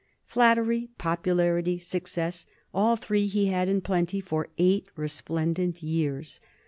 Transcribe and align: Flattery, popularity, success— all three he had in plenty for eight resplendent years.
Flattery, 0.25 0.89
popularity, 0.97 1.77
success— 1.77 2.47
all 2.73 2.95
three 2.95 3.27
he 3.27 3.45
had 3.49 3.69
in 3.69 3.81
plenty 3.81 4.19
for 4.19 4.49
eight 4.57 4.87
resplendent 4.95 5.83
years. 5.83 6.39